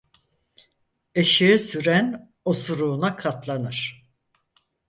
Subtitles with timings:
[1.15, 4.07] Eşeği süren osuruğuna katlanır.